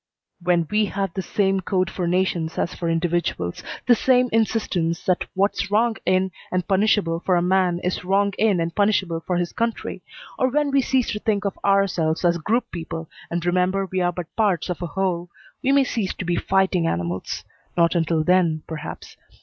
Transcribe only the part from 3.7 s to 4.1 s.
the